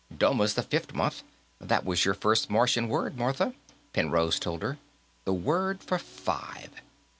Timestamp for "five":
5.99-6.71